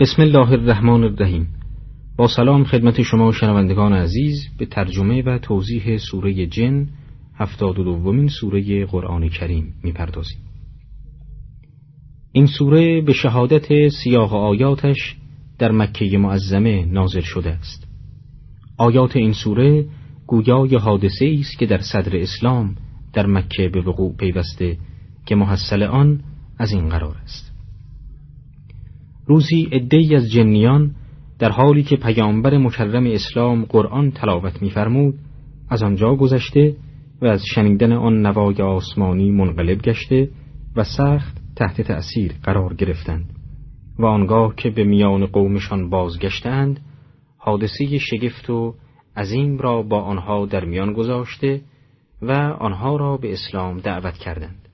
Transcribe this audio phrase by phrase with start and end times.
[0.00, 1.48] بسم الله الرحمن الرحیم.
[2.16, 6.88] با سلام خدمت شما شنوندگان عزیز به ترجمه و توضیح سوره جن
[7.34, 10.38] هفتاد و دومین سوره قرآن کریم می‌پردازیم.
[12.32, 15.16] این سوره به شهادت سیاق آیاتش
[15.58, 17.86] در مکه معظمه نازل شده است.
[18.78, 19.86] آیات این سوره
[20.26, 22.76] گویای حادثه است که در صدر اسلام
[23.12, 24.76] در مکه به وقوع پیوسته
[25.26, 26.20] که محصل آن
[26.58, 27.55] از این قرار است.
[29.26, 30.94] روزی عدهای از جنیان
[31.38, 35.14] در حالی که پیامبر مکرم اسلام قرآن تلاوت می‌فرمود
[35.68, 36.76] از آنجا گذشته
[37.22, 40.28] و از شنیدن آن نوای آسمانی منقلب گشته
[40.76, 43.30] و سخت تحت تأثیر قرار گرفتند
[43.98, 46.80] و آنگاه که به میان قومشان بازگشتند
[47.38, 48.74] حادثه شگفت و
[49.16, 51.60] عظیم را با آنها در میان گذاشته
[52.22, 54.68] و آنها را به اسلام دعوت کردند.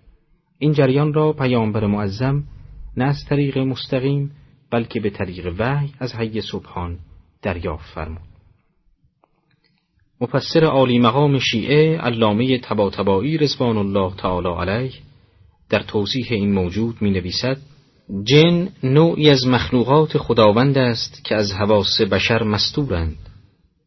[0.58, 2.44] این جریان را پیامبر معظم
[2.96, 4.30] نه از طریق مستقیم
[4.72, 6.98] بلکه به طریق وحی از حی سبحان
[7.42, 8.32] دریافت فرمود.
[10.20, 14.92] مفسر عالی مقام شیعه علامه تباتبایی رضوان الله تعالی علیه
[15.70, 17.56] در توضیح این موجود می نویسد
[18.24, 23.16] جن نوعی از مخلوقات خداوند است که از حواس بشر مستورند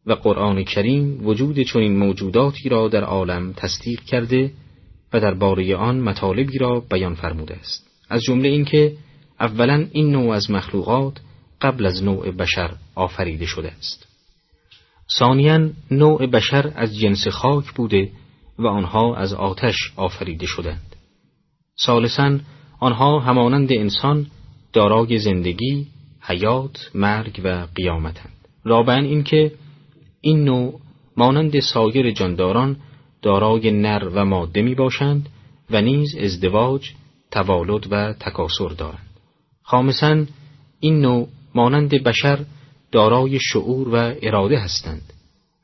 [0.06, 4.52] و قرآن کریم وجود چنین موجوداتی را در عالم تصدیق کرده
[5.12, 7.86] و در باره آن مطالبی را بیان فرموده است.
[8.08, 8.96] از جمله اینکه
[9.40, 11.20] اولا این نوع از مخلوقات
[11.60, 14.06] قبل از نوع بشر آفریده شده است.
[15.18, 18.10] ثانیا نوع بشر از جنس خاک بوده
[18.58, 20.96] و آنها از آتش آفریده شدند.
[21.86, 22.38] ثالثا
[22.80, 24.26] آنها همانند انسان
[24.72, 25.86] دارای زندگی
[26.20, 28.32] حیات مرگ و قیامتند.
[28.64, 29.52] رابعا اینکه
[30.20, 30.80] این نوع
[31.16, 32.76] مانند سایر جانداران
[33.22, 35.28] دارای نر و ماده می باشند
[35.70, 36.90] و نیز ازدواج
[37.30, 39.05] توالد و تکاسر دارند.
[39.66, 40.24] خامسا
[40.80, 42.44] این نوع مانند بشر
[42.92, 45.12] دارای شعور و اراده هستند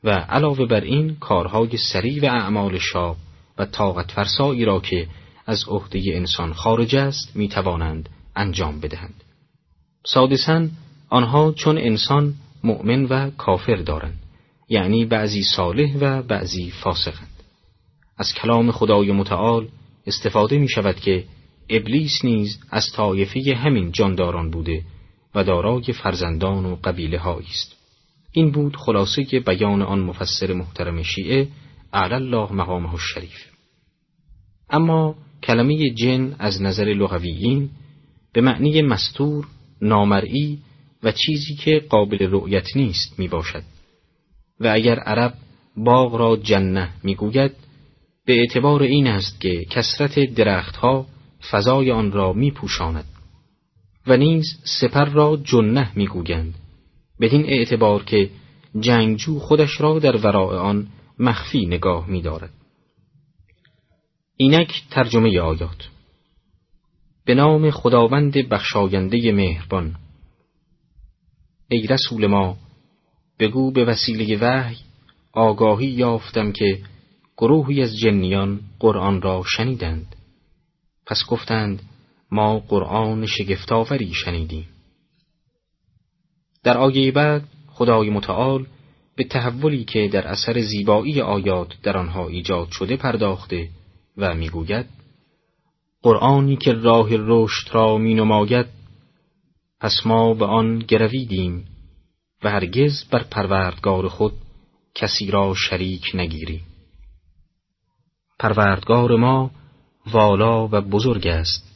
[0.03, 3.17] و علاوه بر این کارهای سریع و اعمال شاب
[3.57, 5.07] و طاقت فرسایی را که
[5.45, 9.23] از عهده انسان خارج است می توانند انجام بدهند.
[10.05, 10.67] سادسا
[11.09, 12.33] آنها چون انسان
[12.63, 14.19] مؤمن و کافر دارند
[14.69, 17.43] یعنی بعضی صالح و بعضی فاسقند.
[18.17, 19.67] از کلام خدای متعال
[20.07, 21.23] استفاده می شود که
[21.69, 24.83] ابلیس نیز از طایفه همین جانداران بوده
[25.35, 27.75] و دارای فرزندان و قبیله است.
[28.31, 31.47] این بود خلاصه بیان آن مفسر محترم شیعه
[31.93, 33.45] اعلی الله مقامه الشریف
[34.69, 37.69] اما کلمه جن از نظر لغویین
[38.33, 39.47] به معنی مستور،
[39.81, 40.59] نامرئی
[41.03, 43.63] و چیزی که قابل رؤیت نیست می باشد
[44.59, 45.33] و اگر عرب
[45.77, 47.51] باغ را جنه می گوید
[48.25, 51.05] به اعتبار این است که کسرت درختها
[51.51, 53.05] فضای آن را می پوشاند
[54.07, 54.45] و نیز
[54.79, 56.55] سپر را جنه می گویند
[57.21, 58.29] بدین اعتبار که
[58.79, 60.87] جنگجو خودش را در وراء آن
[61.19, 62.53] مخفی نگاه می دارد.
[64.37, 65.89] اینک ترجمه آیات.
[67.25, 69.95] به نام خداوند بخشاینده مهربان.
[71.69, 72.57] ای رسول ما
[73.39, 74.77] بگو به وسیله وحی
[75.33, 76.81] آگاهی یافتم که
[77.37, 80.15] گروهی از جنیان قرآن را شنیدند.
[81.05, 81.81] پس گفتند
[82.31, 84.67] ما قرآن شگفتاوری شنیدیم.
[86.63, 88.65] در آیه بعد خدای متعال
[89.15, 93.69] به تحولی که در اثر زیبایی آیات در آنها ایجاد شده پرداخته
[94.17, 94.85] و می‌گوید
[96.01, 98.65] قرآنی که راه رشد را می نماید
[99.79, 101.65] پس ما به آن گرویدیم
[102.43, 104.33] و هرگز بر پروردگار خود
[104.95, 106.61] کسی را شریک نگیری
[108.39, 109.51] پروردگار ما
[110.11, 111.73] والا و بزرگ است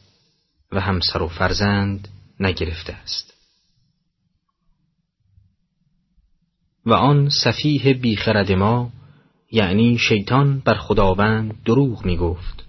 [0.72, 2.08] و همسر و فرزند
[2.40, 3.34] نگرفته است
[6.86, 8.92] و آن صفیح بیخرد ما
[9.52, 12.66] یعنی شیطان بر خداوند دروغ می گفت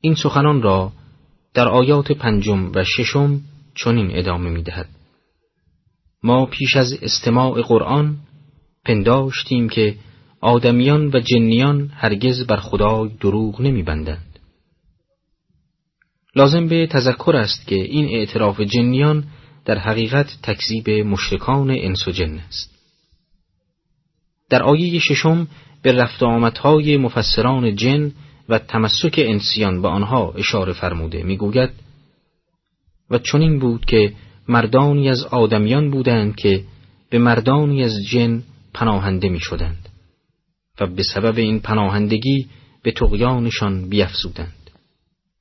[0.00, 0.92] این سخنان را
[1.54, 3.40] در آیات پنجم و ششم
[3.74, 4.88] چنین ادامه می دهد.
[6.22, 8.16] ما پیش از استماع قرآن
[8.84, 9.96] پنداشتیم که
[10.40, 14.38] آدمیان و جنیان هرگز بر خدای دروغ نمیبندند.
[16.36, 19.24] لازم به تذکر است که این اعتراف جنیان
[19.64, 22.78] در حقیقت تکذیب مشرکان انس و جن است.
[24.50, 25.48] در آیه ششم
[25.82, 28.12] به رفت آمدهای مفسران جن
[28.48, 31.70] و تمسک انسیان به آنها اشاره فرموده می‌گوید
[33.10, 34.14] و چنین بود که
[34.48, 36.64] مردانی از آدمیان بودند که
[37.10, 38.42] به مردانی از جن
[38.74, 39.87] پناهنده می شدند.
[40.80, 42.46] و به سبب این پناهندگی
[42.82, 44.70] به تقیانشان بیفزودند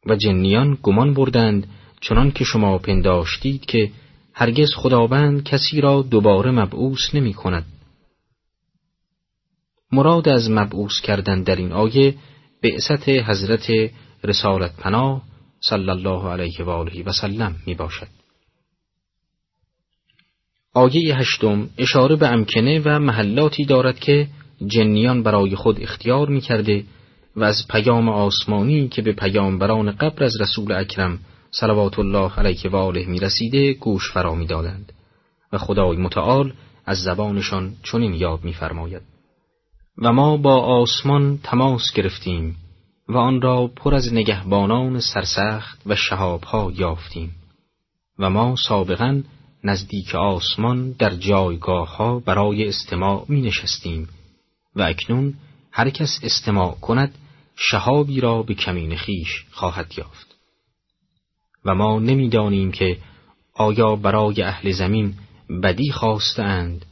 [0.05, 1.67] و جنیان گمان بردند
[2.01, 3.91] چنان که شما پنداشتید که
[4.33, 7.65] هرگز خداوند کسی را دوباره مبعوث نمی کند.
[9.91, 12.15] مراد از مبعوث کردن در این آیه
[12.63, 13.71] بعثت حضرت
[14.23, 15.21] رسالت پناه
[15.59, 18.07] صلی الله علیه و آله و سلم می باشد.
[20.73, 24.27] آیه هشتم اشاره به امکنه و محلاتی دارد که
[24.65, 26.83] جنیان برای خود اختیار می کرده
[27.35, 31.19] و از پیام آسمانی که به پیامبران قبل از رسول اکرم
[31.51, 34.93] صلوات الله علیه و آله می رسیده گوش فرا می دادند
[35.53, 36.53] و خدای متعال
[36.85, 39.01] از زبانشان چنین یاد می فرماید.
[39.97, 42.55] و ما با آسمان تماس گرفتیم
[43.09, 47.31] و آن را پر از نگهبانان سرسخت و شهابها یافتیم
[48.19, 49.21] و ما سابقا
[49.63, 54.07] نزدیک آسمان در جایگاه ها برای استماع می نشستیم
[54.77, 55.33] و اکنون
[55.71, 57.15] هر کس استماع کند
[57.55, 60.35] شهابی را به کمین خیش خواهد یافت.
[61.65, 62.97] و ما نمی‌دانیم که
[63.53, 65.13] آیا برای اهل زمین
[65.63, 66.85] بدی خواستند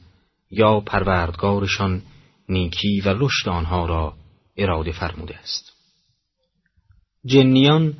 [0.51, 2.01] یا پروردگارشان
[2.49, 4.13] نیکی و رشد آنها را
[4.57, 5.71] اراده فرموده است.
[7.25, 7.93] جنیان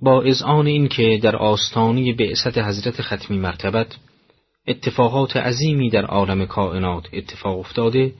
[0.00, 3.96] با اذعان اینکه در آستانی بعثت حضرت ختمی مرتبت
[4.68, 8.12] اتفاقات عظیمی در عالم کائنات اتفاق افتاده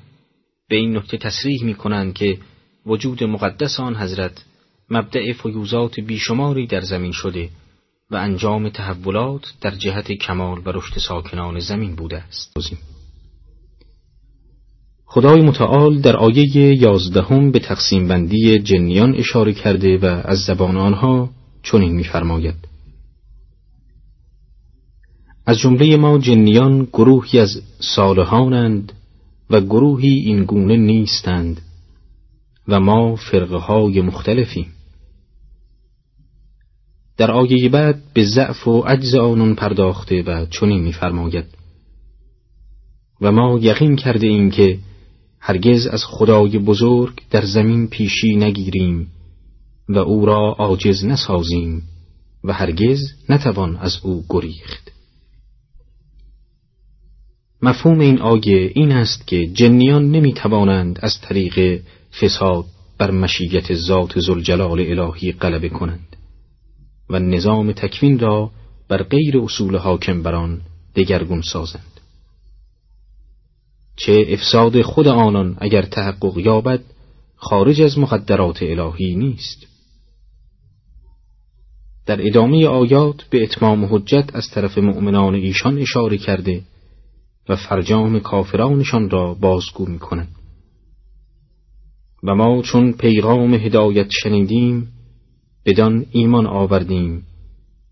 [0.69, 2.39] به این نکته تصریح می کنند که
[2.87, 4.45] وجود مقدس آن حضرت
[4.91, 7.51] مبدع فیوزات بیشماری در زمین شده
[8.11, 12.57] و انجام تحولات در جهت کمال و رشد ساکنان زمین بوده است.
[15.07, 21.31] خدای متعال در آیه یازدهم به تقسیم بندی جنیان اشاره کرده و از زبان آنها
[21.63, 22.55] چنین می‌فرماید
[25.47, 27.63] از جمله ما جنیان گروهی از
[27.97, 28.93] صالحانند
[29.51, 31.61] و گروهی این گونه نیستند
[32.69, 34.67] و ما فرقه های مختلفیم.
[37.17, 41.45] در آیه بعد به ضعف و عجز آنان پرداخته و چنین می‌فرماید.
[43.21, 44.79] و ما یقین کرده ایم که
[45.41, 49.07] هرگز از خدای بزرگ در زمین پیشی نگیریم
[49.89, 51.83] و او را عاجز نسازیم
[52.45, 54.94] و هرگز نتوان از او گریخت.
[57.65, 61.81] مفهوم این آیه این است که جنیان نمی توانند از طریق
[62.21, 62.65] فساد
[62.99, 66.17] بر مشیت ذات زلجلال الهی غلبه کنند
[67.11, 68.51] و نظام تکوین را
[68.89, 70.61] بر غیر اصول حاکم بران
[70.97, 72.01] دگرگون سازند.
[73.97, 76.81] چه افساد خود آنان اگر تحقق یابد
[77.37, 79.67] خارج از مقدرات الهی نیست.
[82.07, 86.63] در ادامه آیات به اتمام حجت از طرف مؤمنان ایشان اشاره کرده
[87.49, 90.35] و فرجام کافرانشان را بازگو می کنند.
[92.23, 94.89] و ما چون پیغام هدایت شنیدیم
[95.67, 97.23] بدان ایمان آوردیم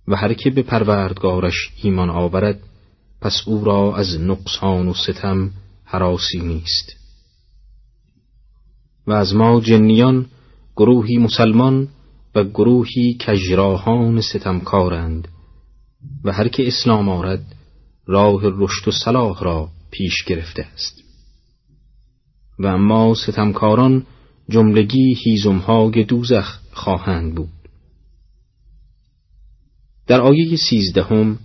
[0.09, 2.61] و هر که به پروردگارش ایمان آورد
[3.21, 5.51] پس او را از نقصان و ستم
[5.85, 6.97] حراسی نیست
[9.07, 10.27] و از ما جنیان
[10.77, 11.89] گروهی مسلمان
[12.35, 15.29] و گروهی کجراهان ستمکارند
[16.25, 17.45] و هر که اسلام آرد
[18.07, 21.03] راه رشد و صلاح را پیش گرفته است.
[22.59, 24.07] و اما ستمکاران
[24.49, 27.49] جملگی هیزمهای دوزخ خواهند بود.
[30.07, 31.39] در آیه سیزدهم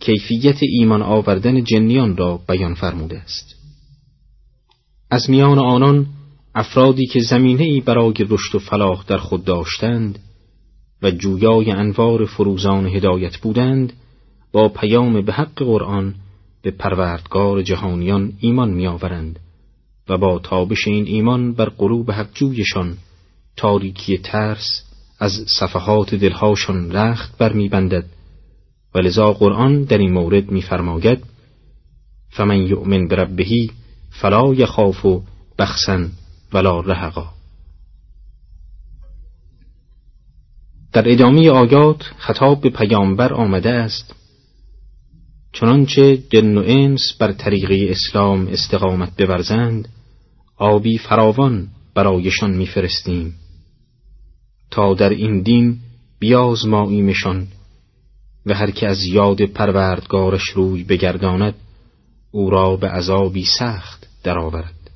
[0.00, 3.54] کیفیت ایمان آوردن جنیان را بیان فرموده است.
[5.10, 6.06] از میان آنان
[6.54, 10.18] افرادی که زمینه ای برای رشد و فلاح در خود داشتند
[11.02, 13.92] و جویای انوار فروزان هدایت بودند
[14.54, 16.14] با پیام به حق قرآن
[16.62, 19.40] به پروردگار جهانیان ایمان میآورند
[20.08, 22.96] و با تابش این ایمان بر قلوب حقجویشان
[23.56, 24.82] تاریکی ترس
[25.18, 28.04] از صفحات دلهاشان رخت برمیبندد
[28.94, 31.24] و لذا قرآن در این مورد میفرماید
[32.30, 33.70] فمن یؤمن بربهی
[34.10, 35.06] فلا یخاف
[35.58, 36.10] بخسن
[36.52, 37.26] ولا رهقا.
[40.92, 44.14] در ادامه آیات خطاب به پیامبر آمده است
[45.54, 49.88] چنانچه جن و انس بر طریقه اسلام استقامت بورزند
[50.56, 53.34] آبی فراوان برایشان میفرستیم.
[54.70, 55.78] تا در این دین
[56.18, 57.46] بیازماییمشان
[58.46, 61.54] و هر که از یاد پروردگارش روی بگرداند
[62.30, 64.90] او را به عذابی سخت درآورد.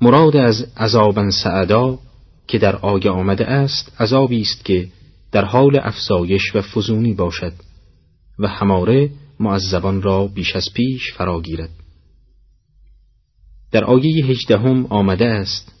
[0.00, 1.98] مراد از عذابا سعدا
[2.46, 4.88] که در آیه آمده است عذابی است که
[5.32, 7.52] در حال افزایش و فزونی باشد
[8.38, 9.10] و هماره
[9.40, 11.70] معذبان را بیش از پیش فراگیرد
[13.72, 15.72] در آیه هجدهم آمده است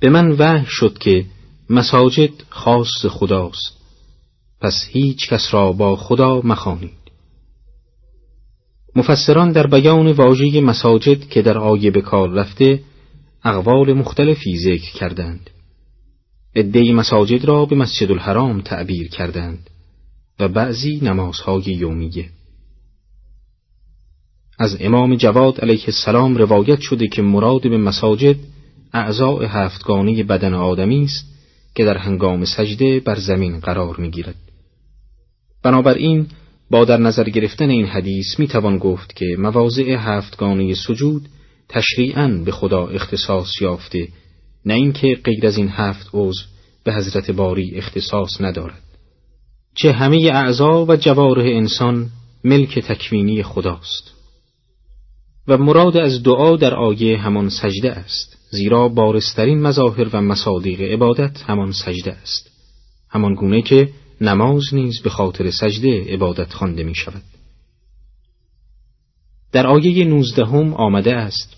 [0.00, 1.26] به من وحی شد که
[1.70, 3.82] مساجد خاص خداست
[4.60, 7.02] پس هیچ کس را با خدا مخانید
[8.96, 12.82] مفسران در بیان واژه مساجد که در آیه به کار رفته
[13.44, 15.50] اقوال مختلفی ذکر کردند.
[16.56, 19.70] عدهای مساجد را به مسجد الحرام تعبیر کردند
[20.40, 22.28] و بعضی نمازهای یومیه.
[24.58, 28.36] از امام جواد علیه السلام روایت شده که مراد به مساجد
[28.92, 31.24] اعضاء هفتگانه بدن آدمی است
[31.74, 34.36] که در هنگام سجده بر زمین قرار می‌گیرد.
[35.62, 36.26] بنابراین
[36.70, 41.28] با در نظر گرفتن این حدیث می توان گفت که مواضع هفتگانه سجود
[41.68, 44.08] تشریعاً به خدا اختصاص یافته
[44.66, 46.42] نه اینکه غیر از این هفت عضو
[46.84, 48.82] به حضرت باری اختصاص ندارد.
[49.74, 52.10] چه همه اعضا و جواره انسان
[52.44, 54.12] ملک تکوینی خداست.
[55.48, 61.42] و مراد از دعا در آیه همان سجده است زیرا بارسترین مظاهر و مصادیق عبادت
[61.42, 62.50] همان سجده است.
[63.12, 63.88] همان گونه که
[64.20, 67.22] نماز نیز به خاطر سجده عبادت خوانده می شود
[69.52, 71.56] در آیه نوزدهم آمده است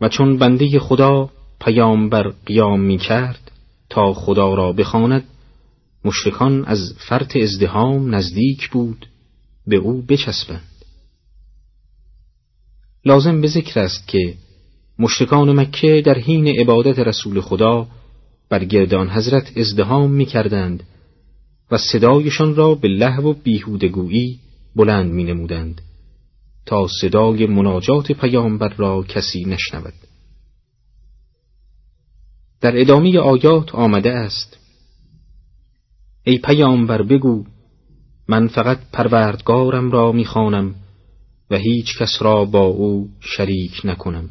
[0.00, 1.30] و چون بنده خدا
[1.60, 3.50] پیامبر قیام می کرد
[3.90, 5.24] تا خدا را بخواند
[6.04, 9.06] مشرکان از فرط ازدهام نزدیک بود
[9.66, 10.68] به او بچسبند.
[13.04, 14.34] لازم به ذکر است که
[14.98, 17.86] مشرکان مکه در حین عبادت رسول خدا
[18.48, 20.82] بر گردان حضرت ازدهام می کردند
[21.70, 24.38] و صدایشان را به لحو و بیهودگویی
[24.76, 25.80] بلند می نمودند
[26.66, 29.94] تا صدای مناجات پیامبر را کسی نشنود.
[32.64, 34.56] در ادامه آیات آمده است.
[36.22, 37.44] ای پیامبر بگو
[38.28, 40.74] من فقط پروردگارم را می‌خوانم
[41.50, 44.30] و هیچ کس را با او شریک نکنم.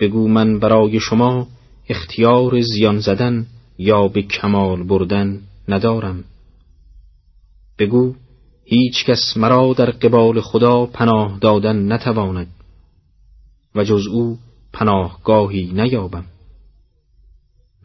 [0.00, 1.48] بگو من برای شما
[1.88, 3.46] اختیار زیان زدن
[3.78, 6.24] یا به کمال بردن ندارم.
[7.78, 8.14] بگو
[8.64, 12.50] هیچ کس مرا در قبال خدا پناه دادن نتواند
[13.74, 14.38] و جز او
[14.72, 16.24] پناهگاهی نیابم.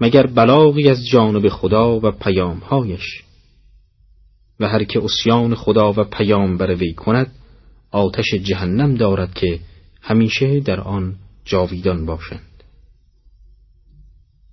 [0.01, 3.24] مگر بلاغی از جانب خدا و پیامهایش.
[4.60, 7.31] و هر که اسیان خدا و پیام بر وی کند
[7.91, 9.60] آتش جهنم دارد که
[10.01, 11.15] همیشه در آن
[11.46, 12.41] جاویدان باشند.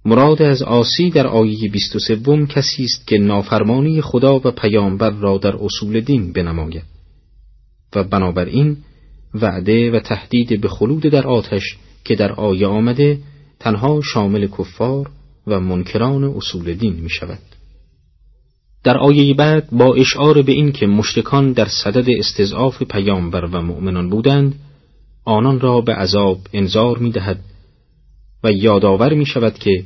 [0.05, 5.57] مراد از آسی در آیه 23 کسی است که نافرمانی خدا و پیامبر را در
[5.57, 6.85] اصول دین بنماید.
[7.95, 8.76] و بنابراین
[9.35, 13.19] وعده و تهدید به خلود در آتش که در آیه آمده
[13.61, 15.11] تنها شامل کفار
[15.49, 17.38] و منکران اصول دین می شود.
[18.85, 24.11] در آیه بعد با اشعار به این که مشرکان در صدد استضعاف پیامبر و مؤمنان
[24.11, 24.55] بودند
[25.25, 27.40] آنان را به عذاب انذار می دهد
[28.45, 29.85] و یادآور می شود که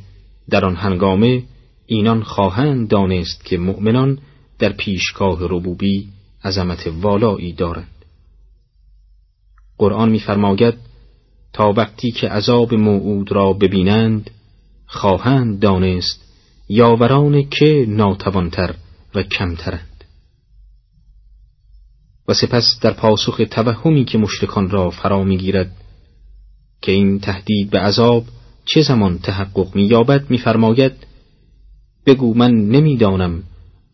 [0.50, 1.42] در آن هنگامه
[1.87, 4.19] اینان خواهند دانست که مؤمنان
[4.59, 6.09] در پیشگاه ربوبی
[6.45, 8.04] عظمت والایی دارند
[9.78, 10.75] قرآن می‌فرماید
[11.52, 14.31] تا وقتی که عذاب موعود را ببینند
[14.93, 16.25] خواهند دانست
[16.69, 18.75] یاوران که ناتوانتر
[19.15, 20.05] و کمترند.
[22.29, 25.77] و سپس در پاسخ توهمی که مشرکان را فرا می‌گیرد
[26.83, 28.25] که این تهدید به عذاب
[28.65, 30.93] چه زمان تحقق مییابد میفرماید
[32.07, 33.43] بگو من نمی‌دانم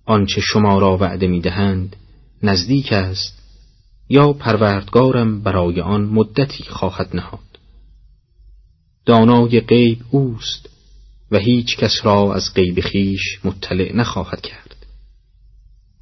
[0.05, 1.97] آنچه شما را وعده می‌دهند
[2.43, 3.39] نزدیک است
[4.09, 7.59] یا پروردگارم برای آن مدتی خواهد نهاد.
[9.07, 10.78] دانای غیب اوست
[11.31, 14.77] و هیچ کس را از غیب خیش مطلع نخواهد کرد.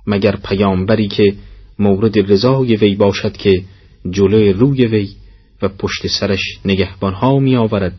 [0.07, 1.35] مگر پیامبری که
[1.79, 3.65] مورد رضای وی باشد که
[4.11, 5.15] جلوی روی وی
[5.63, 7.99] و پشت سرش نگهبانها می آورد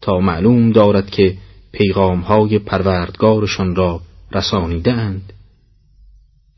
[0.00, 1.36] تا معلوم دارد که
[1.72, 4.00] پیغامهای پروردگارشان را
[4.32, 5.32] رسانیده اند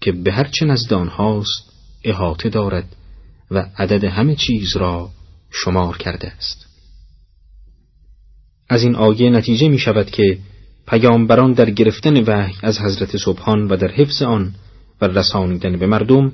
[0.00, 1.72] که به هرچه نزد آنهاست
[2.04, 2.96] احاطه دارد
[3.50, 5.10] و عدد همه چیز را
[5.50, 6.65] شمار کرده است.
[8.68, 10.38] از این آیه نتیجه می شود که
[10.88, 14.54] پیامبران در گرفتن وحی از حضرت سبحان و در حفظ آن
[15.00, 16.32] و رسانیدن به مردم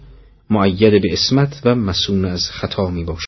[0.51, 3.21] معید به اسمت و مسون از خطا می باشد